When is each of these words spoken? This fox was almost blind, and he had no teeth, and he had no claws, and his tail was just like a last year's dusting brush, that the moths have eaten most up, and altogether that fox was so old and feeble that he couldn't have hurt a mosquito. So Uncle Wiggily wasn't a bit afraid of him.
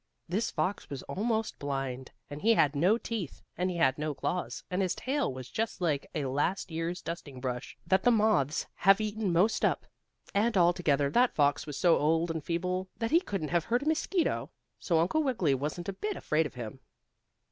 This 0.27 0.49
fox 0.49 0.89
was 0.89 1.03
almost 1.03 1.59
blind, 1.59 2.09
and 2.27 2.41
he 2.41 2.55
had 2.55 2.75
no 2.75 2.97
teeth, 2.97 3.43
and 3.55 3.69
he 3.69 3.77
had 3.77 3.99
no 3.99 4.15
claws, 4.15 4.63
and 4.71 4.81
his 4.81 4.95
tail 4.95 5.31
was 5.31 5.47
just 5.47 5.79
like 5.79 6.09
a 6.15 6.25
last 6.25 6.71
year's 6.71 7.03
dusting 7.03 7.39
brush, 7.39 7.77
that 7.85 8.01
the 8.01 8.09
moths 8.09 8.65
have 8.77 8.99
eaten 8.99 9.31
most 9.31 9.63
up, 9.63 9.85
and 10.33 10.57
altogether 10.57 11.11
that 11.11 11.35
fox 11.35 11.67
was 11.67 11.77
so 11.77 11.99
old 11.99 12.31
and 12.31 12.43
feeble 12.43 12.87
that 12.97 13.11
he 13.11 13.19
couldn't 13.21 13.49
have 13.49 13.65
hurt 13.65 13.83
a 13.83 13.87
mosquito. 13.87 14.49
So 14.79 14.97
Uncle 14.97 15.21
Wiggily 15.21 15.53
wasn't 15.53 15.87
a 15.87 15.93
bit 15.93 16.17
afraid 16.17 16.47
of 16.47 16.55
him. 16.55 16.79